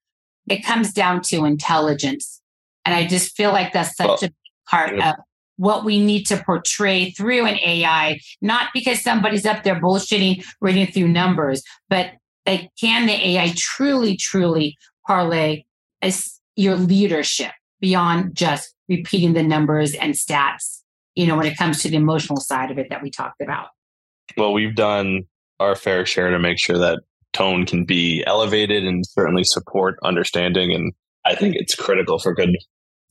[0.48, 2.42] it comes down to intelligence.
[2.86, 4.30] And I just feel like that's such well, a
[4.70, 5.12] part yeah.
[5.12, 5.16] of
[5.58, 10.88] what we need to portray through an AI, not because somebody's up there bullshitting, reading
[10.88, 12.12] through numbers, but
[12.48, 15.64] like, can the AI truly, truly parlay
[16.02, 20.82] as your leadership beyond just repeating the numbers and stats,
[21.16, 23.68] you know, when it comes to the emotional side of it that we talked about?
[24.38, 25.24] Well, we've done
[25.60, 27.00] our fair share to make sure that
[27.34, 30.74] tone can be elevated and certainly support understanding.
[30.74, 30.94] And
[31.26, 32.56] I think it's critical for good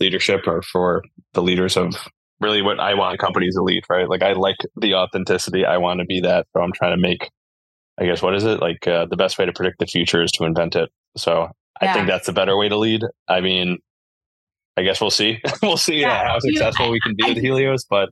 [0.01, 1.03] leadership or for
[1.35, 1.95] the leaders of
[2.41, 4.09] really what I want companies to lead, right?
[4.09, 5.65] Like I like the authenticity.
[5.65, 6.47] I want to be that.
[6.53, 7.31] So I'm trying to make
[7.99, 8.87] I guess what is it like?
[8.87, 10.91] Uh, the best way to predict the future is to invent it.
[11.17, 13.03] So I think that's a better way to lead.
[13.29, 13.79] I mean,
[14.77, 15.41] I guess we'll see.
[15.63, 16.29] we'll see yeah.
[16.29, 18.11] how successful we can be with Helios, but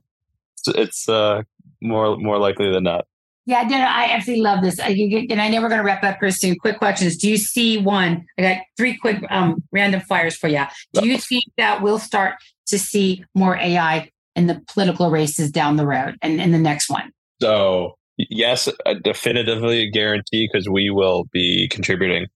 [0.67, 1.43] it's, uh,
[1.81, 3.05] more more likely than not.
[3.45, 4.79] Yeah, no, no, I absolutely love this.
[4.79, 4.87] I,
[5.29, 6.55] and I know we're going to wrap up here soon.
[6.57, 7.15] Quick questions.
[7.15, 8.25] Do you see one?
[8.39, 10.63] I got three quick um, random fires for you.
[10.93, 12.35] Do you think that we'll start
[12.67, 16.89] to see more AI in the political races down the road and in the next
[16.89, 17.11] one?
[17.39, 18.69] So yes,
[19.03, 22.27] definitively a guarantee because we will be contributing.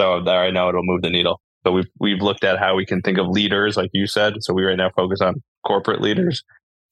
[0.00, 1.40] So that right now it'll move the needle.
[1.64, 4.34] So we've we've looked at how we can think of leaders, like you said.
[4.40, 6.42] So we right now focus on corporate leaders.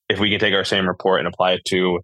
[0.09, 2.01] If we can take our same report and apply it to,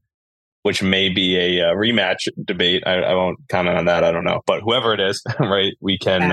[0.62, 4.04] which may be a, uh, rematch debate, I, I, won't comment on that.
[4.04, 6.32] I don't know, but whoever it is, right, we can yeah.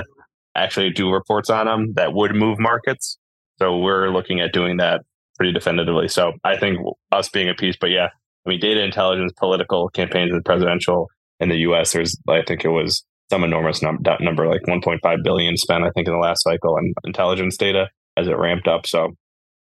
[0.54, 3.18] actually do reports on them that would move markets.
[3.58, 5.02] So we're looking at doing that
[5.36, 6.08] pretty definitively.
[6.08, 6.78] So I think
[7.12, 8.08] us being a piece, but yeah,
[8.46, 11.08] I mean, data intelligence, political campaigns, and presidential
[11.40, 11.92] in the U.S.
[11.92, 16.06] There's, I think it was some enormous num- number, like 1.5 billion spent, I think,
[16.06, 18.86] in the last cycle on intelligence data as it ramped up.
[18.86, 19.10] So,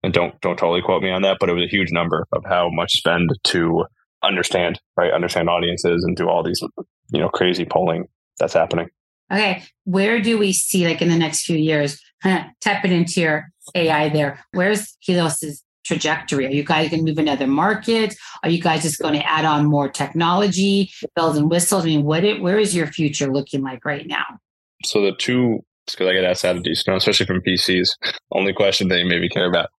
[0.04, 2.44] and don't don't totally quote me on that, but it was a huge number of
[2.46, 3.86] how much spend to
[4.22, 6.62] understand, right, understand audiences and do all these,
[7.12, 8.06] you know, crazy polling
[8.38, 8.90] that's happening.
[9.32, 13.50] Okay, where do we see, like in the next few years, tap it into your
[13.74, 14.40] AI there?
[14.52, 16.46] Where's Helios's trajectory?
[16.48, 18.16] Are you guys going to move another market?
[18.44, 21.84] Are you guys just going to add on more technology, bells and whistles?
[21.84, 22.24] I mean, what?
[22.24, 24.26] It, where is your future looking like right now?
[24.86, 27.90] So the two, because I get asked that a decent, amount, especially from VCs.
[28.32, 29.70] Only question they maybe care about,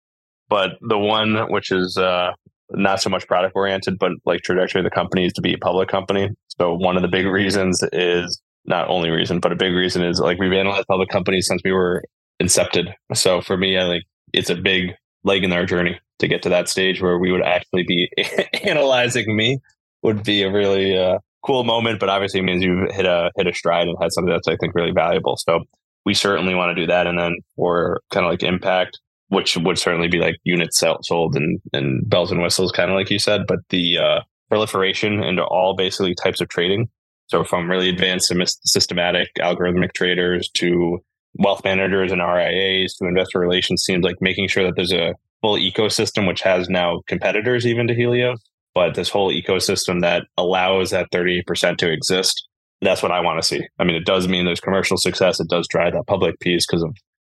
[0.48, 2.32] but the one which is uh,
[2.70, 5.58] not so much product oriented, but like trajectory of the company is to be a
[5.58, 6.30] public company.
[6.58, 10.20] So one of the big reasons is not only reason, but a big reason is
[10.20, 12.02] like we've analyzed public companies since we were
[12.42, 12.92] incepted.
[13.12, 14.02] So for me, I like
[14.32, 14.92] it's a big
[15.24, 18.10] leg in our journey to get to that stage where we would actually be
[18.64, 19.58] analyzing me
[20.02, 21.98] would be a really uh, cool moment.
[21.98, 24.56] But obviously, it means you've hit a hit a stride and had something that's I
[24.56, 25.36] think really valuable.
[25.36, 25.60] So
[26.04, 27.06] we certainly want to do that.
[27.06, 28.98] And then for kind of like impact,
[29.28, 33.10] which would certainly be like units sold and and bells and whistles, kind of like
[33.10, 33.46] you said.
[33.46, 36.88] But the uh, proliferation into all basically types of trading.
[37.26, 38.32] So from really advanced
[38.64, 40.98] systematic algorithmic traders to
[41.36, 45.56] wealth managers and RIAs to investor relations teams, like making sure that there's a full
[45.56, 48.38] ecosystem, which has now competitors even to Helios,
[48.74, 52.48] but this whole ecosystem that allows that 38% to exist.
[52.80, 53.62] That's what I want to see.
[53.78, 55.40] I mean, it does mean there's commercial success.
[55.40, 56.90] It does drive that public piece because of,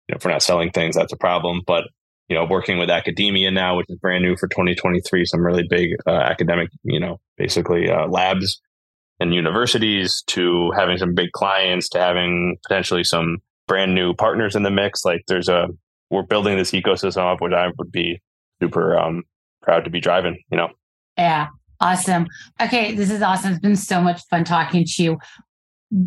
[0.07, 1.61] you know, if we're not selling things, that's a problem.
[1.65, 1.85] But,
[2.27, 5.91] you know, working with academia now, which is brand new for 2023, some really big
[6.05, 8.59] uh, academic, you know, basically uh, labs
[9.19, 13.37] and universities to having some big clients to having potentially some
[13.67, 15.05] brand new partners in the mix.
[15.05, 15.67] Like there's a,
[16.09, 18.21] we're building this ecosystem up, which I would be
[18.61, 19.23] super um,
[19.61, 20.69] proud to be driving, you know?
[21.17, 21.47] Yeah.
[21.79, 22.27] Awesome.
[22.61, 22.95] Okay.
[22.95, 23.51] This is awesome.
[23.51, 25.17] It's been so much fun talking to you.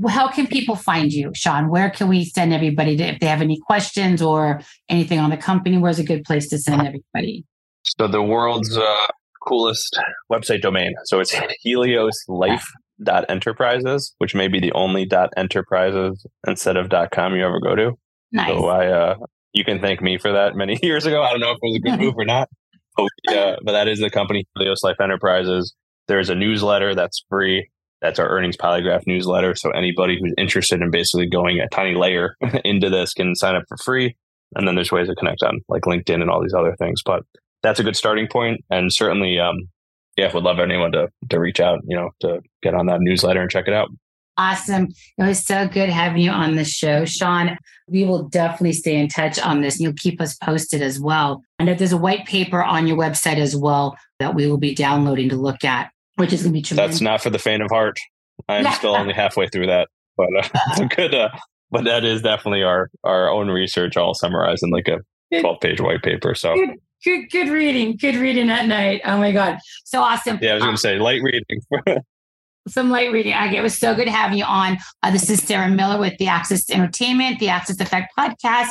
[0.08, 1.70] How can people find you, Sean?
[1.70, 5.36] Where can we send everybody to, if they have any questions or anything on the
[5.36, 5.78] company?
[5.78, 7.44] Where's a good place to send everybody?
[7.84, 9.06] So the world's uh,
[9.46, 9.98] coolest
[10.30, 10.92] website domain.
[11.04, 12.70] So it's Helios Life
[13.02, 17.60] dot enterprises, which may be the only dot enterprises instead of dot com you ever
[17.60, 17.92] go to.
[18.32, 18.48] Nice.
[18.48, 19.14] So I, uh,
[19.52, 21.22] you can thank me for that many years ago.
[21.22, 22.48] I don't know if it was a good move or not.
[22.96, 25.74] But, yeah, but that is the company, Helios Life Enterprises.
[26.08, 27.68] There's a newsletter that's free.
[28.02, 29.54] That's our earnings polygraph newsletter.
[29.54, 33.64] So anybody who's interested in basically going a tiny layer into this can sign up
[33.68, 34.16] for free.
[34.56, 37.02] And then there's ways to connect on like LinkedIn and all these other things.
[37.04, 37.22] But
[37.62, 38.64] that's a good starting point.
[38.70, 39.68] And certainly, um,
[40.16, 43.40] yeah, would love anyone to to reach out, you know, to get on that newsletter
[43.40, 43.88] and check it out.
[44.36, 44.88] Awesome.
[45.18, 47.58] It was so good having you on the show, Sean.
[47.88, 51.42] We will definitely stay in touch on this and you'll keep us posted as well.
[51.58, 54.74] And if there's a white paper on your website as well that we will be
[54.74, 56.96] downloading to look at, which is going to be tremendous.
[56.96, 57.98] That's not for the faint of heart.
[58.48, 58.72] I'm yeah.
[58.72, 61.28] still only halfway through that, but uh, it's a good, uh,
[61.70, 65.00] but that is definitely our, our own research all summarized in like a
[65.38, 66.34] 12 page white paper.
[66.34, 66.56] So
[67.04, 69.02] good, good, good reading, good reading at night.
[69.04, 69.58] Oh my God.
[69.84, 70.38] So awesome.
[70.40, 72.02] Yeah, I was going to um, say light reading.
[72.68, 73.34] some light reading.
[73.34, 74.78] Okay, it was so good having you on.
[75.02, 78.70] Uh, this is Sarah Miller with the Access Entertainment, the Axis Effect podcast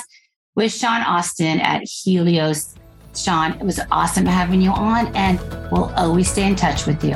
[0.55, 2.75] with Sean Austin at Helios.
[3.15, 5.39] Sean, it was awesome having you on, and
[5.71, 7.15] we'll always stay in touch with you.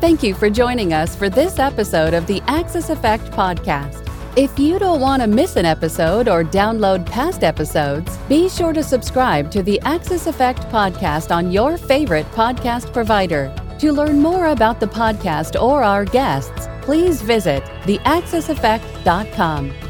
[0.00, 4.06] Thank you for joining us for this episode of the Axis Effect podcast.
[4.36, 8.80] If you don't want to miss an episode or download past episodes, be sure to
[8.80, 13.52] subscribe to the Axis Effect podcast on your favorite podcast provider.
[13.80, 19.89] To learn more about the podcast or our guests, please visit theaxiseffect.com.